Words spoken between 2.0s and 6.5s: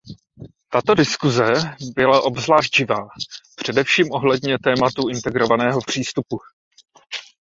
obzvlášť živá, především ohledně tématu integrovaného přístupu.